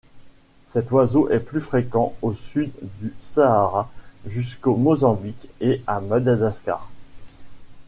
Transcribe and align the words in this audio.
Cet 0.65 0.89
oiseau 0.89 1.29
est 1.29 1.39
plus 1.39 1.61
fréquent 1.61 2.15
au 2.23 2.33
sud 2.33 2.71
du 2.99 3.13
Sahara 3.19 3.91
jusqu'au 4.25 4.75
Mozambique 4.75 5.47
et 5.59 5.83
à 5.85 5.99
Madagascar. 6.01 6.89